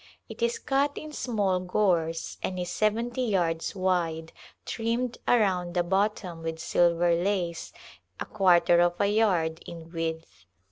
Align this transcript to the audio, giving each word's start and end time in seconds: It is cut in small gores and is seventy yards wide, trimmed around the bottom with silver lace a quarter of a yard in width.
It 0.27 0.41
is 0.41 0.57
cut 0.57 0.97
in 0.97 1.13
small 1.13 1.59
gores 1.59 2.39
and 2.41 2.57
is 2.57 2.71
seventy 2.71 3.21
yards 3.21 3.75
wide, 3.75 4.33
trimmed 4.65 5.19
around 5.27 5.75
the 5.75 5.83
bottom 5.83 6.41
with 6.41 6.57
silver 6.57 7.13
lace 7.13 7.71
a 8.19 8.25
quarter 8.25 8.79
of 8.81 8.99
a 8.99 9.05
yard 9.05 9.61
in 9.67 9.91
width. 9.91 10.45